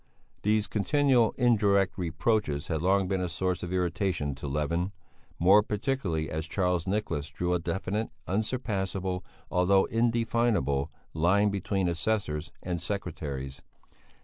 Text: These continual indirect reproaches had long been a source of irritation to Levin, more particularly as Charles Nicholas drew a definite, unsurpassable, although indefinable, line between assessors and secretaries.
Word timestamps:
These 0.41 0.65
continual 0.65 1.35
indirect 1.37 1.95
reproaches 1.95 2.69
had 2.69 2.81
long 2.81 3.07
been 3.07 3.21
a 3.21 3.29
source 3.29 3.61
of 3.61 3.71
irritation 3.71 4.33
to 4.33 4.47
Levin, 4.47 4.91
more 5.37 5.61
particularly 5.61 6.27
as 6.27 6.47
Charles 6.47 6.87
Nicholas 6.87 7.29
drew 7.29 7.53
a 7.53 7.59
definite, 7.59 8.09
unsurpassable, 8.25 9.23
although 9.51 9.85
indefinable, 9.85 10.89
line 11.13 11.51
between 11.51 11.87
assessors 11.87 12.51
and 12.63 12.81
secretaries. 12.81 13.61